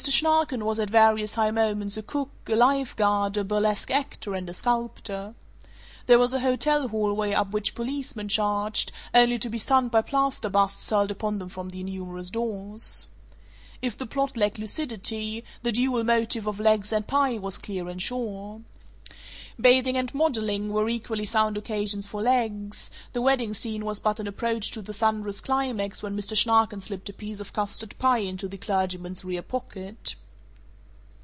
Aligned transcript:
Schnarken 0.03 0.63
was 0.65 0.79
at 0.79 0.89
various 0.89 1.35
high 1.35 1.51
moments 1.51 1.95
a 1.95 2.01
cook, 2.01 2.31
a 2.47 2.55
life 2.55 2.95
guard, 2.95 3.37
a 3.37 3.43
burlesque 3.43 3.91
actor, 3.91 4.33
and 4.33 4.49
a 4.49 4.53
sculptor. 4.53 5.35
There 6.07 6.17
was 6.17 6.33
a 6.33 6.39
hotel 6.39 6.87
hallway 6.87 7.33
up 7.33 7.51
which 7.51 7.75
policemen 7.75 8.27
charged, 8.27 8.91
only 9.13 9.37
to 9.37 9.47
be 9.47 9.59
stunned 9.59 9.91
by 9.91 10.01
plaster 10.01 10.49
busts 10.49 10.89
hurled 10.89 11.11
upon 11.11 11.37
them 11.37 11.49
from 11.49 11.69
the 11.69 11.81
innumerous 11.81 12.31
doors. 12.31 13.09
If 13.83 13.95
the 13.95 14.07
plot 14.07 14.35
lacked 14.35 14.57
lucidity, 14.57 15.43
the 15.61 15.71
dual 15.71 16.03
motif 16.03 16.47
of 16.47 16.59
legs 16.59 16.91
and 16.91 17.05
pie 17.05 17.37
was 17.37 17.59
clear 17.59 17.87
and 17.87 18.01
sure. 18.01 18.61
Bathing 19.59 19.97
and 19.97 20.11
modeling 20.15 20.71
were 20.73 20.89
equally 20.89 21.25
sound 21.25 21.55
occasions 21.55 22.07
for 22.07 22.23
legs; 22.23 22.89
the 23.13 23.21
wedding 23.21 23.53
scene 23.53 23.85
was 23.85 23.99
but 23.99 24.19
an 24.19 24.25
approach 24.25 24.71
to 24.71 24.81
the 24.81 24.93
thunderous 24.93 25.39
climax 25.41 26.01
when 26.01 26.17
Mr. 26.17 26.35
Schnarken 26.35 26.81
slipped 26.81 27.09
a 27.09 27.13
piece 27.13 27.39
of 27.39 27.53
custard 27.53 27.93
pie 27.99 28.19
into 28.19 28.47
the 28.47 28.57
clergyman's 28.57 29.23
rear 29.23 29.43
pocket. 29.43 30.15